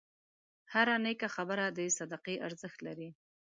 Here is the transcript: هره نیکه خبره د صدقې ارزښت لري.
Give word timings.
هره 0.73 0.95
نیکه 1.03 1.27
خبره 1.35 1.65
د 1.77 1.79
صدقې 1.97 2.35
ارزښت 2.47 2.79
لري. 2.87 3.09